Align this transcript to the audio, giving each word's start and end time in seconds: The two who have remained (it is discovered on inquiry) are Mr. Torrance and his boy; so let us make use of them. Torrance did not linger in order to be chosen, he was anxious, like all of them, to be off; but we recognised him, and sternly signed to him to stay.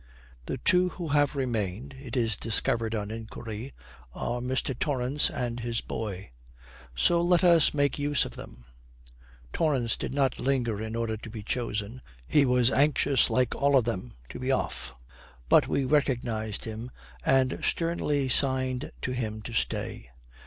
The 0.47 0.57
two 0.57 0.89
who 0.89 1.09
have 1.09 1.35
remained 1.35 1.95
(it 1.99 2.17
is 2.17 2.35
discovered 2.35 2.95
on 2.95 3.11
inquiry) 3.11 3.71
are 4.15 4.41
Mr. 4.41 4.73
Torrance 4.75 5.29
and 5.29 5.59
his 5.59 5.79
boy; 5.81 6.31
so 6.95 7.21
let 7.21 7.43
us 7.43 7.71
make 7.75 7.99
use 7.99 8.25
of 8.25 8.35
them. 8.35 8.65
Torrance 9.53 9.95
did 9.95 10.11
not 10.11 10.39
linger 10.39 10.81
in 10.81 10.95
order 10.95 11.17
to 11.17 11.29
be 11.29 11.43
chosen, 11.43 12.01
he 12.27 12.45
was 12.47 12.71
anxious, 12.71 13.29
like 13.29 13.53
all 13.53 13.77
of 13.77 13.83
them, 13.85 14.13
to 14.29 14.39
be 14.39 14.51
off; 14.51 14.95
but 15.49 15.67
we 15.67 15.85
recognised 15.85 16.63
him, 16.65 16.89
and 17.23 17.59
sternly 17.63 18.27
signed 18.27 18.89
to 19.03 19.11
him 19.11 19.43
to 19.43 19.53
stay. 19.53 20.09